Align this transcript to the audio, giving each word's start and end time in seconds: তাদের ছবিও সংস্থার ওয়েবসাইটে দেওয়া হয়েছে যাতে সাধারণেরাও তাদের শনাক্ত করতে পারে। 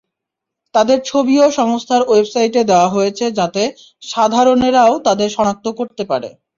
তাদের 0.75 0.97
ছবিও 1.05 1.45
সংস্থার 1.59 2.01
ওয়েবসাইটে 2.03 2.61
দেওয়া 2.63 2.87
হয়েছে 2.89 3.25
যাতে 3.39 3.63
সাধারণেরাও 4.03 4.93
তাদের 5.07 5.29
শনাক্ত 5.29 5.65
করতে 5.79 6.03
পারে। 6.11 6.29